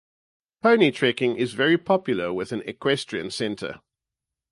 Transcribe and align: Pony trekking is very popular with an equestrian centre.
Pony 0.63 0.89
trekking 0.89 1.35
is 1.37 1.53
very 1.53 1.77
popular 1.77 2.33
with 2.33 2.51
an 2.51 2.63
equestrian 2.65 3.29
centre. 3.29 3.81